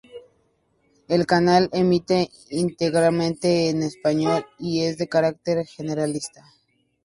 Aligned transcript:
El 1.07 1.27
canal 1.27 1.69
emite 1.73 2.31
íntegramente 2.49 3.69
en 3.69 3.83
español 3.83 4.47
y 4.57 4.81
es 4.81 4.97
de 4.97 5.07
carácter 5.07 5.63
generalista. 5.67 6.43